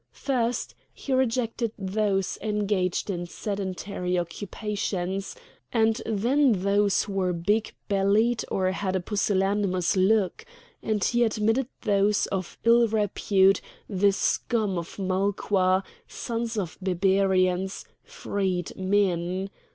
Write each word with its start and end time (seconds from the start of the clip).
First 0.13 0.73
he 0.91 1.13
rejected 1.13 1.73
those 1.77 2.39
engaged 2.41 3.11
in 3.11 3.27
sedentary 3.27 4.17
occupations, 4.17 5.35
and 5.71 6.01
then 6.07 6.63
those 6.63 7.03
who 7.03 7.13
were 7.13 7.33
big 7.33 7.75
bellied 7.87 8.43
or 8.49 8.71
had 8.71 8.95
a 8.95 8.99
pusillanimous 8.99 9.95
look; 9.95 10.43
and 10.81 11.03
he 11.03 11.23
admitted 11.23 11.67
those 11.81 12.25
of 12.25 12.57
ill 12.63 12.87
repute, 12.87 13.61
the 13.87 14.11
scum 14.11 14.75
of 14.79 14.97
Malqua, 14.97 15.83
sons 16.07 16.57
of 16.57 16.79
Barbarians, 16.81 17.85
freed 18.03 18.75
men. 18.75 19.51